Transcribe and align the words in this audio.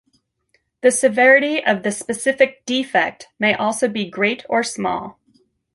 The 0.81 0.89
severity 0.89 1.63
of 1.63 1.83
the 1.83 1.91
specific 1.91 2.65
defect 2.65 3.27
may 3.37 3.53
also 3.53 3.87
be 3.87 4.09
great 4.09 4.43
or 4.49 4.63
small. 4.63 5.19